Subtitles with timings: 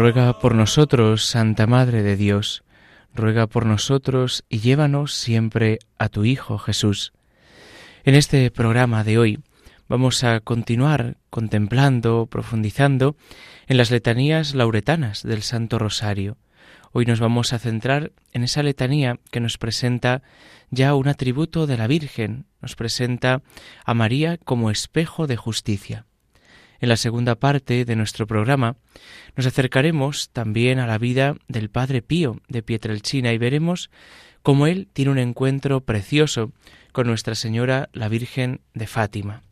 [0.00, 2.64] Ruega por nosotros, Santa Madre de Dios,
[3.14, 7.12] ruega por nosotros y llévanos siempre a tu Hijo Jesús.
[8.04, 9.40] En este programa de hoy
[9.88, 13.14] vamos a continuar contemplando, profundizando
[13.66, 16.38] en las letanías lauretanas del Santo Rosario.
[16.92, 20.22] Hoy nos vamos a centrar en esa letanía que nos presenta
[20.70, 23.42] ya un atributo de la Virgen, nos presenta
[23.84, 26.06] a María como espejo de justicia.
[26.80, 28.76] En la segunda parte de nuestro programa
[29.36, 33.90] nos acercaremos también a la vida del Padre Pío de Pietrelcina y veremos
[34.42, 36.52] cómo él tiene un encuentro precioso
[36.92, 39.42] con Nuestra Señora la Virgen de Fátima.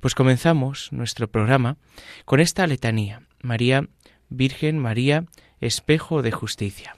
[0.00, 1.76] Pues comenzamos nuestro programa
[2.24, 3.86] con esta letanía, María,
[4.30, 5.26] Virgen María,
[5.60, 6.96] espejo de justicia.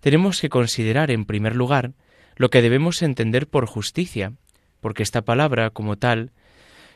[0.00, 1.92] Tenemos que considerar en primer lugar
[2.36, 4.34] lo que debemos entender por justicia,
[4.82, 6.32] porque esta palabra como tal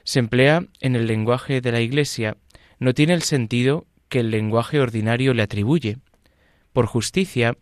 [0.07, 2.37] se emplea en el lenguaje de la Iglesia
[2.79, 5.99] no tiene el sentido que el lenguaje ordinario le atribuye.
[6.73, 7.57] Por justicia,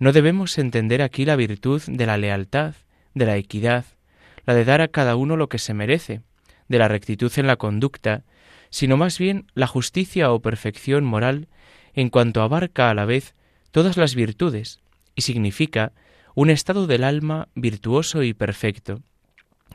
[0.00, 2.74] no debemos entender aquí la virtud de la lealtad,
[3.14, 3.84] de la equidad,
[4.46, 6.22] la de dar a cada uno lo que se merece,
[6.66, 8.24] de la rectitud en la conducta,
[8.68, 11.46] sino más bien la justicia o perfección moral
[11.94, 13.36] en cuanto abarca a la vez
[13.70, 14.80] todas las virtudes
[15.14, 15.92] y significa
[16.34, 19.02] un estado del alma virtuoso y perfecto,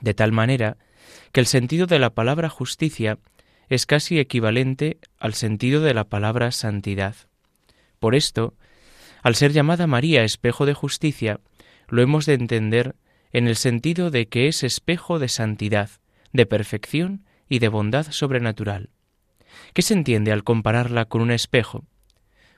[0.01, 0.75] de tal manera
[1.31, 3.19] que el sentido de la palabra justicia
[3.69, 7.16] es casi equivalente al sentido de la palabra santidad.
[7.99, 8.55] Por esto,
[9.23, 11.39] al ser llamada María espejo de justicia,
[11.88, 12.95] lo hemos de entender
[13.31, 15.89] en el sentido de que es espejo de santidad,
[16.33, 18.89] de perfección y de bondad sobrenatural.
[19.73, 21.85] ¿Qué se entiende al compararla con un espejo?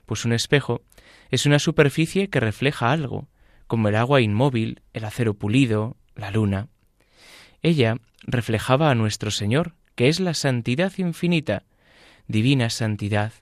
[0.06, 0.82] Pues un espejo
[1.30, 3.28] es una superficie que refleja algo,
[3.66, 6.68] como el agua inmóvil, el acero pulido, la luna.
[7.64, 11.62] Ella reflejaba a nuestro Señor, que es la santidad infinita,
[12.28, 13.32] divina santidad,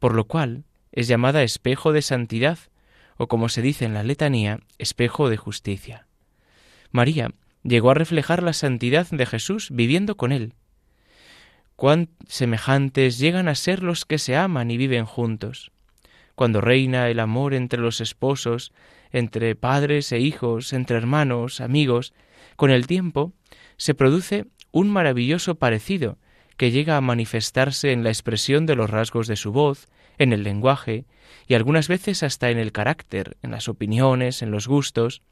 [0.00, 2.58] por lo cual es llamada espejo de santidad,
[3.16, 6.08] o como se dice en la letanía, espejo de justicia.
[6.90, 7.30] María
[7.62, 10.54] llegó a reflejar la santidad de Jesús viviendo con él.
[11.76, 15.70] Cuán semejantes llegan a ser los que se aman y viven juntos.
[16.34, 18.72] Cuando reina el amor entre los esposos,
[19.12, 22.12] entre padres e hijos, entre hermanos, amigos,
[22.56, 23.32] con el tiempo
[23.82, 26.16] se produce un maravilloso parecido
[26.56, 29.88] que llega a manifestarse en la expresión de los rasgos de su voz,
[30.18, 31.04] en el lenguaje
[31.48, 35.22] y algunas veces hasta en el carácter, en las opiniones, en los gustos,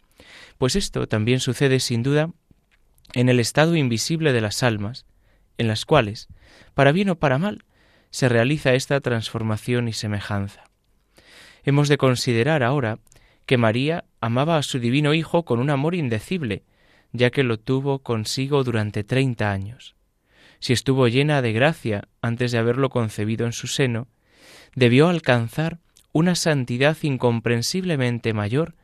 [0.58, 2.30] pues esto también sucede sin duda
[3.12, 5.06] en el estado invisible de las almas,
[5.56, 6.26] en las cuales,
[6.74, 7.64] para bien o para mal,
[8.10, 10.64] se realiza esta transformación y semejanza.
[11.62, 12.98] Hemos de considerar ahora
[13.46, 16.64] que María amaba a su divino Hijo con un amor indecible,
[17.12, 19.96] ya que lo tuvo consigo durante treinta años.
[20.60, 24.08] Si estuvo llena de gracia antes de haberlo concebido en su seno,
[24.74, 25.78] debió alcanzar
[26.12, 28.74] una santidad incomprensiblemente mayor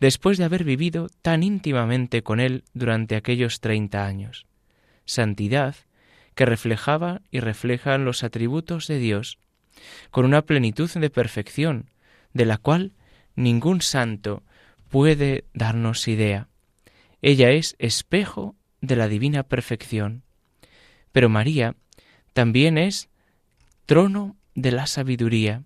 [0.00, 4.46] después de haber vivido tan íntimamente con él durante aquellos treinta años.
[5.04, 5.76] Santidad
[6.34, 9.38] que reflejaba y reflejan los atributos de Dios,
[10.10, 11.90] con una plenitud de perfección,
[12.32, 12.92] de la cual
[13.36, 14.42] ningún santo
[14.88, 16.49] puede darnos idea.
[17.22, 20.24] Ella es espejo de la divina perfección.
[21.12, 21.76] Pero María
[22.32, 23.08] también es
[23.86, 25.64] trono de la sabiduría.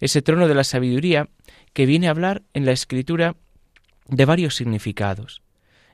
[0.00, 1.28] Ese trono de la sabiduría
[1.72, 3.36] que viene a hablar en la escritura
[4.08, 5.42] de varios significados.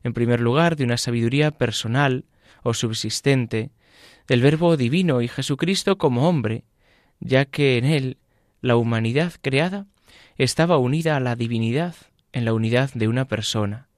[0.02, 2.24] En primer lugar, de una sabiduría personal
[2.62, 3.70] o subsistente,
[4.26, 6.64] del Verbo divino y Jesucristo como hombre,
[7.20, 8.18] ya que en él
[8.60, 9.86] la humanidad creada
[10.36, 11.94] estaba unida a la divinidad
[12.32, 13.88] en la unidad de una persona.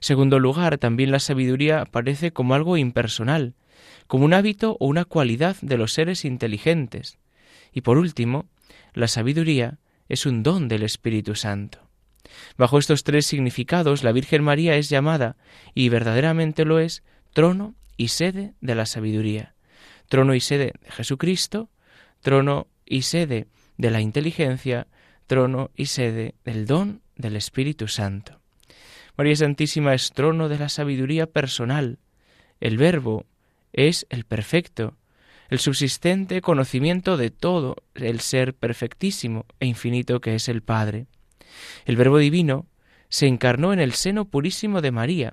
[0.00, 3.54] Segundo lugar, también la sabiduría aparece como algo impersonal,
[4.06, 7.18] como un hábito o una cualidad de los seres inteligentes.
[7.72, 8.48] Y por último,
[8.94, 9.78] la sabiduría
[10.08, 11.88] es un don del Espíritu Santo.
[12.56, 15.36] Bajo estos tres significados, la Virgen María es llamada,
[15.74, 17.02] y verdaderamente lo es,
[17.32, 19.54] trono y sede de la sabiduría,
[20.08, 21.70] trono y sede de Jesucristo,
[22.20, 24.86] trono y sede de la inteligencia,
[25.26, 28.37] trono y sede del don del Espíritu Santo.
[29.18, 31.98] María Santísima es trono de la sabiduría personal.
[32.60, 33.26] El Verbo
[33.72, 34.94] es el perfecto,
[35.50, 41.06] el subsistente conocimiento de todo el ser perfectísimo e infinito que es el Padre.
[41.84, 42.66] El Verbo divino
[43.08, 45.32] se encarnó en el seno purísimo de María,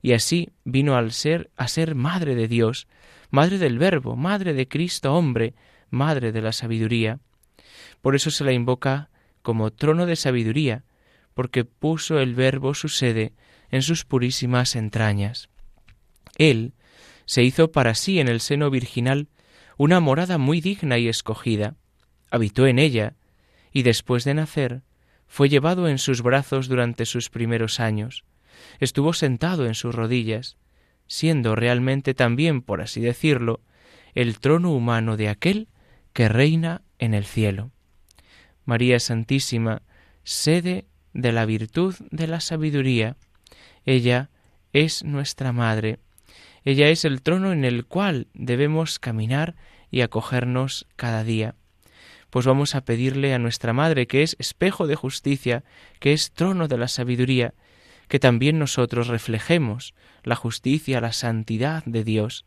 [0.00, 2.86] y así vino al ser a ser madre de Dios,
[3.30, 5.54] madre del Verbo, madre de Cristo hombre,
[5.90, 7.18] madre de la sabiduría.
[8.00, 9.10] Por eso se la invoca
[9.42, 10.84] como trono de sabiduría,
[11.34, 13.32] porque puso el Verbo su sede
[13.70, 15.48] en sus purísimas entrañas.
[16.36, 16.74] Él
[17.26, 19.28] se hizo para sí en el seno virginal
[19.76, 21.74] una morada muy digna y escogida,
[22.30, 23.16] habitó en ella,
[23.72, 24.82] y después de nacer,
[25.26, 28.24] fue llevado en sus brazos durante sus primeros años,
[28.78, 30.56] estuvo sentado en sus rodillas,
[31.06, 33.60] siendo realmente también, por así decirlo,
[34.14, 35.68] el trono humano de aquel
[36.12, 37.72] que reina en el cielo.
[38.64, 39.82] María Santísima,
[40.22, 43.16] sede de la virtud de la sabiduría,
[43.86, 44.28] ella
[44.72, 45.98] es nuestra Madre,
[46.64, 49.54] ella es el trono en el cual debemos caminar
[49.90, 51.54] y acogernos cada día.
[52.30, 55.62] Pues vamos a pedirle a nuestra Madre, que es espejo de justicia,
[56.00, 57.54] que es trono de la sabiduría,
[58.08, 59.94] que también nosotros reflejemos
[60.24, 62.44] la justicia, la santidad de Dios,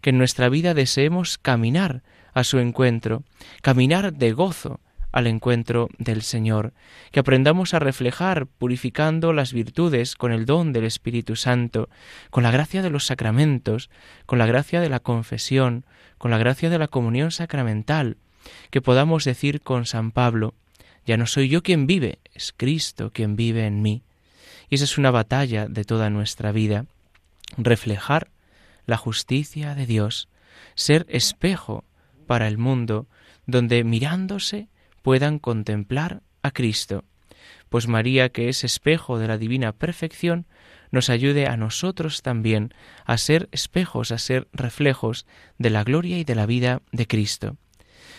[0.00, 2.02] que en nuestra vida deseemos caminar
[2.34, 3.22] a su encuentro,
[3.62, 4.80] caminar de gozo,
[5.12, 6.72] al encuentro del Señor,
[7.10, 11.88] que aprendamos a reflejar, purificando las virtudes con el don del Espíritu Santo,
[12.30, 13.90] con la gracia de los sacramentos,
[14.26, 15.84] con la gracia de la confesión,
[16.18, 18.16] con la gracia de la comunión sacramental,
[18.70, 20.54] que podamos decir con San Pablo,
[21.06, 24.02] ya no soy yo quien vive, es Cristo quien vive en mí.
[24.68, 26.86] Y esa es una batalla de toda nuestra vida,
[27.56, 28.28] reflejar
[28.86, 30.28] la justicia de Dios,
[30.74, 31.84] ser espejo
[32.26, 33.06] para el mundo,
[33.46, 34.68] donde mirándose
[35.02, 37.04] puedan contemplar a Cristo,
[37.68, 40.46] pues María, que es espejo de la divina perfección,
[40.90, 42.74] nos ayude a nosotros también
[43.04, 45.26] a ser espejos, a ser reflejos
[45.58, 47.56] de la gloria y de la vida de Cristo.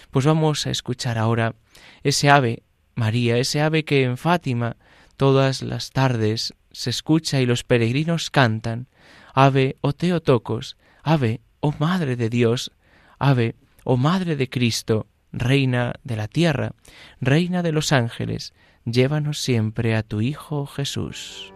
[0.09, 1.55] Pues vamos a escuchar ahora
[2.03, 2.63] ese ave,
[2.95, 4.77] María, ese ave que en Fátima
[5.17, 8.87] todas las tardes se escucha y los peregrinos cantan,
[9.33, 12.71] Ave, oh Teotocos, Ave, oh Madre de Dios,
[13.19, 16.73] Ave, oh Madre de Cristo, Reina de la tierra,
[17.19, 18.53] Reina de los ángeles,
[18.85, 21.53] llévanos siempre a tu Hijo Jesús.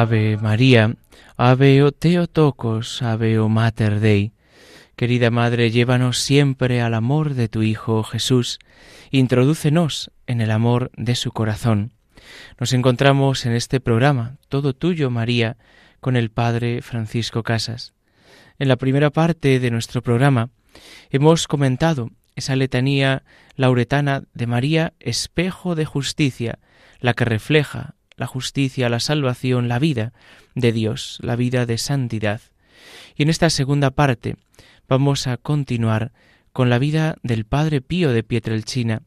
[0.00, 0.94] Ave María,
[1.36, 4.32] Ave o Teotocos, Ave o Mater Dei.
[4.96, 8.60] Querida Madre, llévanos siempre al amor de tu Hijo Jesús,
[9.10, 11.92] introdúcenos en el amor de su corazón.
[12.58, 15.58] Nos encontramos en este programa, todo tuyo, María,
[16.00, 17.92] con el Padre Francisco Casas.
[18.58, 20.48] En la primera parte de nuestro programa
[21.10, 23.22] hemos comentado esa letanía
[23.54, 26.58] lauretana de María, espejo de justicia,
[27.00, 30.12] la que refleja la justicia, la salvación, la vida
[30.54, 32.42] de Dios, la vida de santidad.
[33.16, 34.36] Y en esta segunda parte
[34.86, 36.12] vamos a continuar
[36.52, 39.00] con la vida del Padre Pío de Pietrelcina,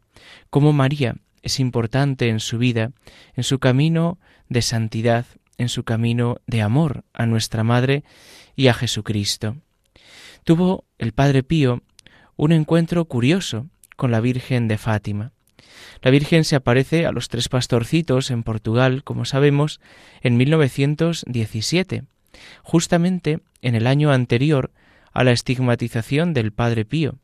[0.50, 2.92] cómo María es importante en su vida,
[3.36, 4.18] en su camino
[4.50, 5.28] de santidad,
[5.60, 8.04] en su camino de amor a nuestra Madre
[8.56, 9.58] y a Jesucristo.
[10.44, 11.84] Tuvo el Padre Pío
[12.36, 15.34] un encuentro curioso con la Virgen de Fátima.
[16.02, 19.80] La Virgen se aparece a los tres pastorcitos en Portugal, como sabemos,
[20.22, 22.04] en 1917,
[22.62, 24.72] justamente en el año anterior
[25.14, 27.16] a la estigmatización del Padre Pío,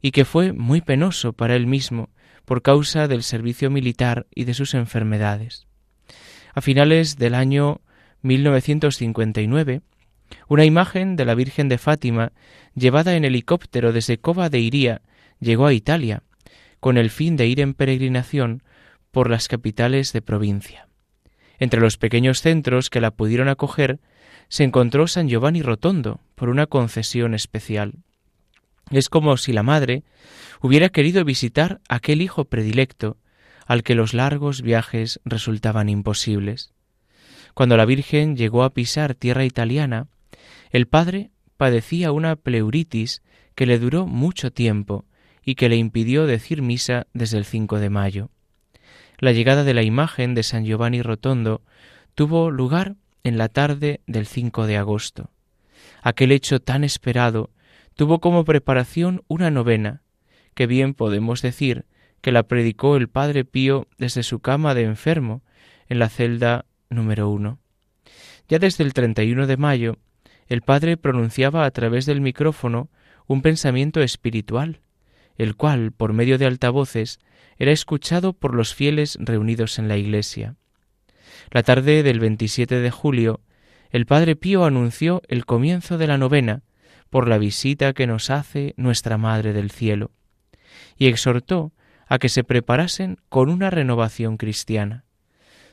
[0.00, 2.10] y que fue muy penoso para él mismo
[2.44, 5.66] por causa del servicio militar y de sus enfermedades.
[6.54, 7.80] A finales del año
[8.22, 9.80] 1959,
[10.48, 12.32] una imagen de la Virgen de Fátima,
[12.74, 15.02] llevada en helicóptero desde Cova de Iría,
[15.40, 16.22] llegó a Italia,
[16.82, 18.64] con el fin de ir en peregrinación
[19.12, 20.88] por las capitales de provincia.
[21.60, 24.00] Entre los pequeños centros que la pudieron acoger
[24.48, 28.00] se encontró San Giovanni Rotondo por una concesión especial.
[28.90, 30.02] Es como si la madre
[30.60, 33.16] hubiera querido visitar aquel hijo predilecto
[33.64, 36.72] al que los largos viajes resultaban imposibles.
[37.54, 40.08] Cuando la Virgen llegó a pisar tierra italiana,
[40.70, 43.22] el padre padecía una pleuritis
[43.54, 45.04] que le duró mucho tiempo
[45.44, 48.30] y que le impidió decir misa desde el 5 de mayo.
[49.18, 51.62] La llegada de la imagen de San Giovanni Rotondo
[52.14, 55.30] tuvo lugar en la tarde del 5 de agosto.
[56.02, 57.50] Aquel hecho tan esperado
[57.94, 60.02] tuvo como preparación una novena,
[60.54, 61.86] que bien podemos decir
[62.20, 65.42] que la predicó el Padre Pío desde su cama de enfermo
[65.88, 67.58] en la celda número uno.
[68.48, 69.98] Ya desde el 31 de mayo,
[70.46, 72.90] el Padre pronunciaba a través del micrófono
[73.26, 74.80] un pensamiento espiritual,
[75.36, 77.20] el cual, por medio de altavoces,
[77.58, 80.56] era escuchado por los fieles reunidos en la iglesia.
[81.50, 83.40] La tarde del 27 de julio,
[83.90, 86.62] el Padre Pío anunció el comienzo de la novena
[87.10, 90.12] por la visita que nos hace nuestra Madre del Cielo,
[90.96, 91.72] y exhortó
[92.06, 95.04] a que se preparasen con una renovación cristiana.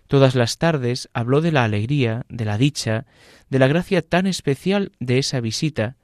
[0.07, 3.05] Todas las tardes habló de la alegría, de la dicha,
[3.49, 5.97] de la gracia tan especial de esa visita,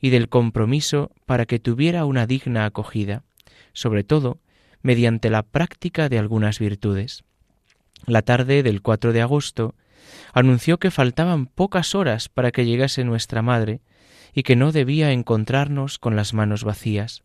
[0.00, 3.22] y del compromiso para que tuviera una digna acogida,
[3.72, 4.38] sobre todo
[4.82, 7.24] mediante la práctica de algunas virtudes.
[8.06, 9.74] La tarde del 4 de agosto
[10.32, 13.80] anunció que faltaban pocas horas para que llegase nuestra Madre
[14.32, 17.22] y que no debía encontrarnos con las manos vacías.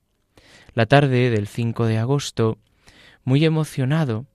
[0.73, 2.57] La tarde del 5 de agosto,
[3.23, 4.25] muy emocionado,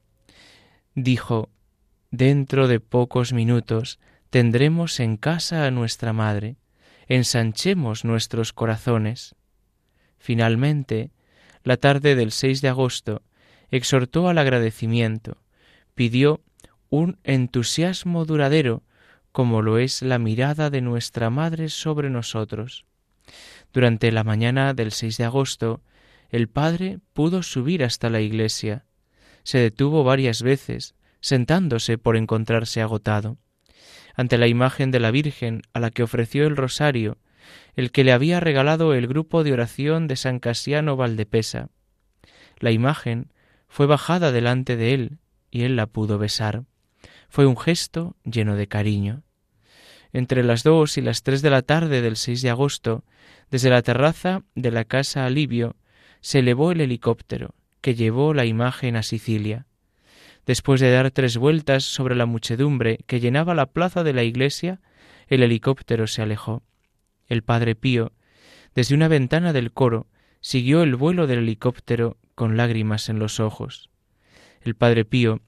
[0.95, 1.51] dijo
[2.11, 6.57] Dentro de pocos minutos tendremos en casa a nuestra Madre,
[7.11, 9.35] ensanchemos nuestros corazones.
[10.19, 11.11] Finalmente,
[11.65, 13.23] la tarde del 6 de agosto,
[13.73, 15.37] exhortó al agradecimiento,
[15.97, 16.41] pidió
[16.89, 18.85] un entusiasmo duradero,
[19.33, 22.87] como lo es la mirada de nuestra Madre sobre nosotros.
[23.73, 25.83] Durante la mañana del 6 de agosto,
[26.29, 28.87] el Padre pudo subir hasta la iglesia.
[29.43, 33.37] Se detuvo varias veces, sentándose por encontrarse agotado
[34.15, 37.19] ante la imagen de la Virgen a la que ofreció el rosario,
[37.75, 41.69] el que le había regalado el grupo de oración de San Casiano Valdepesa.
[42.59, 43.33] La imagen
[43.69, 45.19] fue bajada delante de él
[45.51, 46.65] y él la pudo besar.
[47.29, 49.23] Fue un gesto lleno de cariño.
[50.13, 53.05] Entre las dos y las tres de la tarde del 6 de agosto,
[53.51, 55.77] desde la terraza de la casa Alivio,
[56.21, 59.67] se elevó el helicóptero que llevó la imagen a Sicilia.
[60.47, 64.81] Después de dar tres vueltas sobre la muchedumbre que llenaba la plaza de la iglesia,
[65.29, 66.63] el helicóptero se alejó.
[67.27, 68.13] El padre Pío,
[68.75, 70.07] desde una ventana del coro,
[70.41, 73.91] siguió el vuelo del helicóptero con lágrimas en los ojos.
[74.63, 75.41] El padre Pío,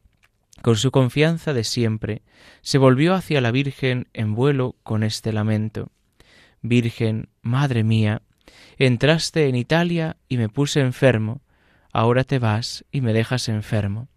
[0.60, 2.22] con su confianza de siempre,
[2.60, 5.90] se volvió hacia la Virgen en vuelo con este lamento.
[6.60, 8.22] Virgen, Madre mía,
[8.76, 11.40] entraste en Italia y me puse enfermo,
[11.92, 14.08] ahora te vas y me dejas enfermo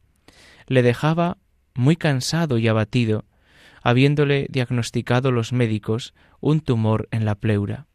[0.67, 1.38] le dejaba
[1.74, 3.25] muy cansado y abatido,
[3.81, 7.88] habiéndole diagnosticado los médicos un tumor en la pleura.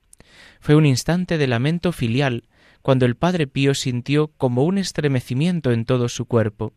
[0.61, 2.45] Fue un instante de lamento filial
[2.83, 6.75] cuando el padre Pío sintió como un estremecimiento en todo su cuerpo.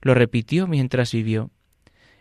[0.00, 1.50] Lo repitió mientras vivió.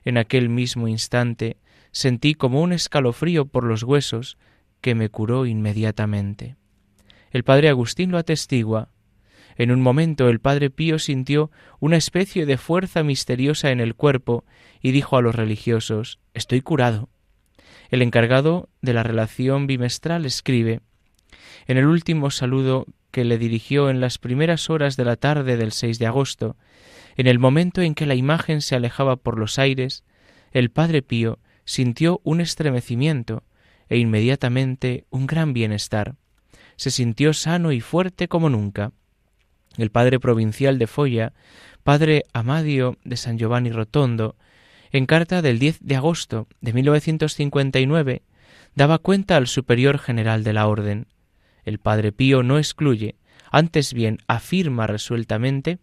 [0.05, 1.58] En aquel mismo instante
[1.91, 4.38] sentí como un escalofrío por los huesos
[4.82, 6.55] que me curó inmediatamente.
[7.32, 8.89] El padre Agustín lo atestigua.
[9.57, 14.45] En un momento el padre Pío sintió una especie de fuerza misteriosa en el cuerpo
[14.81, 17.10] y dijo a los religiosos Estoy curado.
[17.89, 20.81] El encargado de la relación bimestral escribe
[21.67, 25.72] En el último saludo que le dirigió en las primeras horas de la tarde del
[25.72, 26.57] 6 de agosto,
[27.15, 30.03] en el momento en que la imagen se alejaba por los aires,
[30.51, 33.43] el padre Pío sintió un estremecimiento
[33.88, 36.15] e inmediatamente un gran bienestar.
[36.75, 38.91] Se sintió sano y fuerte como nunca.
[39.77, 41.34] El padre provincial de Foya,
[41.84, 44.36] padre Amadio de San Giovanni Rotondo,
[44.92, 48.22] en carta del 10 de agosto de 1959,
[48.75, 51.08] daba cuenta al superior general de la orden.
[51.65, 53.15] El padre Pío no excluye,
[53.51, 55.80] antes bien afirma resueltamente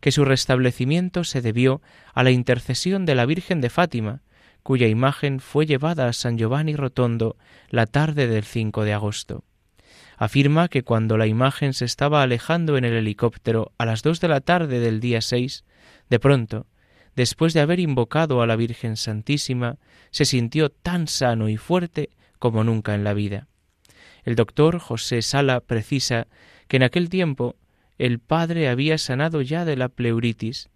[0.00, 1.82] que su restablecimiento se debió
[2.12, 4.22] a la intercesión de la Virgen de Fátima,
[4.62, 7.36] cuya imagen fue llevada a San Giovanni Rotondo
[7.68, 9.44] la tarde del 5 de agosto.
[10.24, 14.28] Afirma que cuando la imagen se estaba alejando en el helicóptero a las dos de
[14.28, 15.66] la tarde del día 6,
[16.08, 16.66] de pronto,
[17.14, 19.76] después de haber invocado a la Virgen Santísima,
[20.10, 22.08] se sintió tan sano y fuerte
[22.38, 23.48] como nunca en la vida.
[24.22, 26.26] El doctor José Sala precisa
[26.68, 27.56] que en aquel tiempo
[27.98, 30.70] el padre había sanado ya de la pleuritis.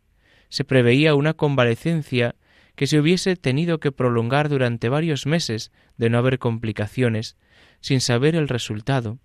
[0.50, 2.34] Se preveía una convalecencia
[2.76, 7.38] que se hubiese tenido que prolongar durante varios meses de no haber complicaciones,
[7.80, 9.18] sin saber el resultado,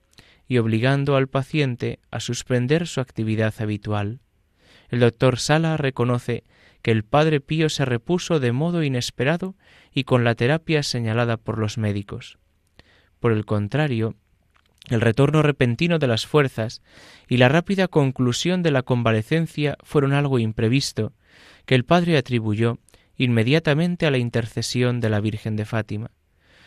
[0.48, 4.20] y obligando al paciente a suspender su actividad habitual.
[4.90, 6.44] El doctor Sala reconoce
[6.82, 9.56] que el padre Pío se repuso de modo inesperado
[9.92, 12.38] y con la terapia señalada por los médicos.
[13.20, 14.16] Por el contrario,
[14.90, 16.82] el retorno repentino de las fuerzas
[17.30, 21.14] y la rápida conclusión de la convalecencia fueron algo imprevisto,
[21.66, 22.80] que el padre atribuyó
[23.16, 26.12] inmediatamente a la intercesión de la Virgen de Fátima.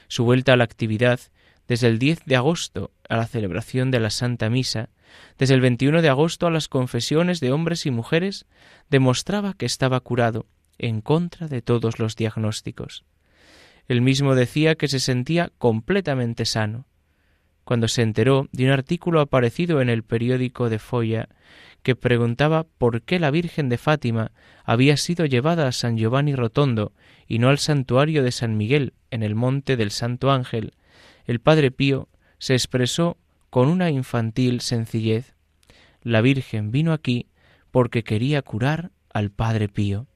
[0.09, 1.21] Su vuelta a la actividad
[1.69, 4.91] desde el 10 de agosto a la celebración de la Santa Misa,
[5.39, 8.47] desde el 21 de agosto a las confesiones de hombres y mujeres,
[8.91, 10.47] demostraba que estaba curado,
[10.79, 13.05] en contra de todos los diagnósticos.
[13.89, 16.87] Él mismo decía que se sentía completamente sano.
[17.65, 21.29] Cuando se enteró de un artículo aparecido en el periódico de Foya
[21.83, 24.33] que preguntaba por qué la Virgen de Fátima
[24.65, 26.93] había sido llevada a San Giovanni Rotondo
[27.29, 30.75] y no al santuario de San Miguel en el monte del Santo Ángel,
[31.27, 32.09] el Padre Pío
[32.39, 33.17] se expresó
[33.51, 35.35] con una infantil sencillez.
[36.03, 37.27] La Virgen vino aquí
[37.71, 40.07] porque quería curar al Padre Pío.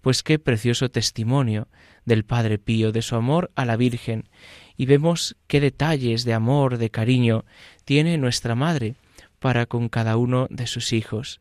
[0.00, 1.68] Pues qué precioso testimonio
[2.04, 4.28] del Padre Pío, de su amor a la Virgen,
[4.76, 7.44] y vemos qué detalles de amor, de cariño
[7.84, 8.94] tiene nuestra Madre,
[9.38, 11.40] para con cada uno de sus hijos.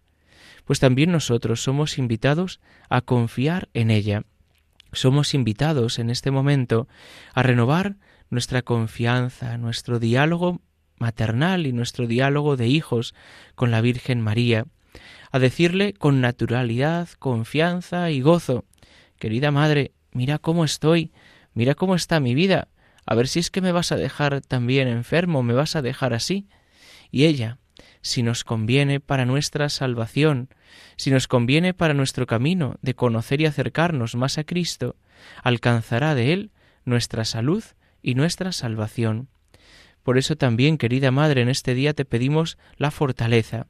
[0.65, 4.23] Pues también nosotros somos invitados a confiar en ella.
[4.91, 6.88] Somos invitados en este momento
[7.34, 7.95] a renovar
[8.29, 10.61] nuestra confianza, nuestro diálogo
[10.97, 13.13] maternal y nuestro diálogo de hijos
[13.55, 14.65] con la Virgen María,
[15.31, 18.65] a decirle con naturalidad, confianza y gozo,
[19.19, 21.11] querida Madre, mira cómo estoy,
[21.53, 22.67] mira cómo está mi vida,
[23.05, 26.13] a ver si es que me vas a dejar también enfermo, me vas a dejar
[26.13, 26.47] así.
[27.09, 27.57] Y ella,
[28.01, 30.49] si nos conviene para nuestra salvación,
[30.97, 34.97] si nos conviene para nuestro camino de conocer y acercarnos más a Cristo,
[35.41, 36.51] alcanzará de Él
[36.83, 37.63] nuestra salud
[38.08, 39.28] y nuestra salvación.
[40.02, 43.67] Por eso también, querida Madre, en este día te pedimos la fortaleza,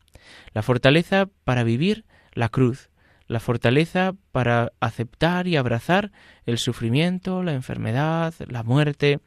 [0.53, 2.91] la fortaleza para vivir la cruz,
[3.25, 6.11] la fortaleza para aceptar y abrazar
[6.45, 9.21] el sufrimiento, la enfermedad, la muerte,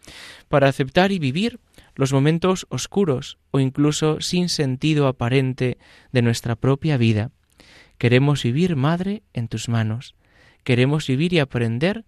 [0.49, 1.59] para aceptar y vivir
[1.97, 5.77] los momentos oscuros o incluso sin sentido aparente
[6.13, 7.33] de nuestra propia vida.
[7.99, 10.15] Queremos vivir, Madre, en tus manos.
[10.63, 12.05] Queremos vivir y aprender,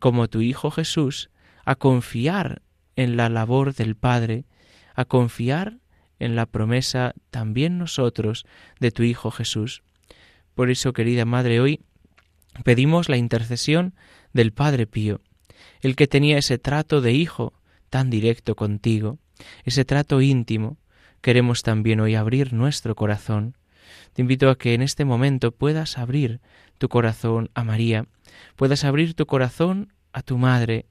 [0.00, 1.30] como tu Hijo Jesús,
[1.66, 2.62] a confiar
[2.94, 4.46] en la labor del Padre,
[4.94, 5.78] a confiar
[6.18, 8.46] en la promesa también nosotros
[8.80, 9.82] de tu Hijo Jesús.
[10.54, 11.80] Por eso, querida Madre, hoy
[12.64, 13.94] pedimos la intercesión
[14.32, 15.20] del Padre Pío,
[15.80, 17.52] el que tenía ese trato de hijo
[17.90, 19.18] tan directo contigo,
[19.64, 20.78] ese trato íntimo,
[21.20, 23.56] queremos también hoy abrir nuestro corazón.
[24.14, 26.40] Te invito a que en este momento puedas abrir
[26.78, 28.06] tu corazón a María,
[28.54, 30.86] puedas abrir tu corazón a tu madre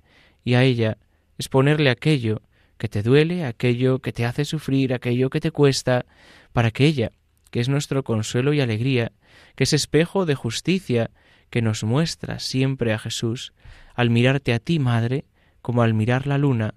[0.45, 0.97] y a ella
[1.37, 2.41] exponerle aquello
[2.77, 6.05] que te duele, aquello que te hace sufrir, aquello que te cuesta,
[6.53, 7.11] para que ella,
[7.51, 9.11] que es nuestro consuelo y alegría,
[9.55, 11.11] que es espejo de justicia,
[11.49, 13.53] que nos muestra siempre a Jesús,
[13.95, 15.25] al mirarte a ti, Madre,
[15.61, 16.75] como al mirar la luna,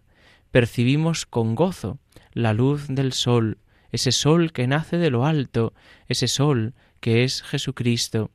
[0.50, 1.98] percibimos con gozo
[2.32, 3.58] la luz del sol,
[3.90, 5.74] ese sol que nace de lo alto,
[6.06, 8.30] ese sol que es Jesucristo.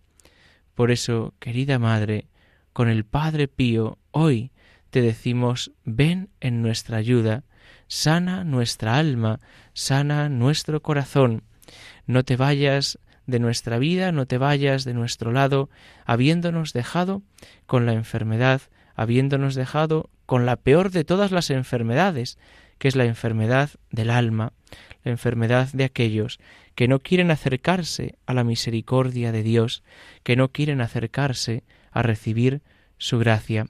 [0.76, 2.28] Por eso, querida Madre,
[2.74, 4.52] con el Padre Pío, hoy
[4.94, 7.46] te decimos, ven en nuestra ayuda,
[7.88, 9.40] sana nuestra alma,
[9.74, 11.42] sana nuestro corazón.
[12.06, 15.72] No te vayas de nuestra vida, no te vayas de nuestro lado,
[16.06, 17.24] habiéndonos dejado
[17.66, 18.62] con la enfermedad,
[18.94, 22.38] habiéndonos dejado con la peor de todas las enfermedades,
[22.78, 24.54] que es la enfermedad del alma,
[25.04, 26.40] la enfermedad de aquellos
[26.76, 29.82] que no quieren acercarse a la misericordia de Dios,
[30.22, 32.62] que no quieren acercarse a recibir
[33.00, 33.66] su gracia.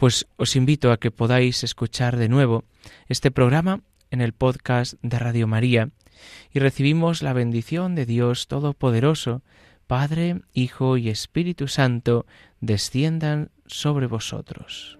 [0.00, 2.64] Pues os invito a que podáis escuchar de nuevo
[3.08, 5.90] este programa en el podcast de Radio María
[6.54, 9.42] y recibimos la bendición de Dios Todopoderoso,
[9.86, 12.24] Padre, Hijo y Espíritu Santo,
[12.62, 14.99] desciendan sobre vosotros.